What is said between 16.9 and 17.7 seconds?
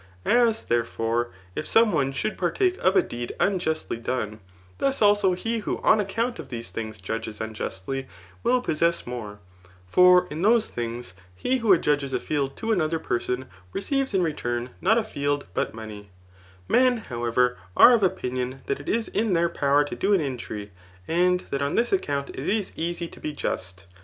however,